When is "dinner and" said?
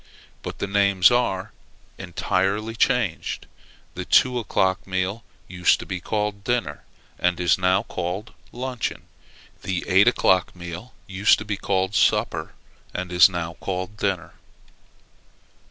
6.43-7.39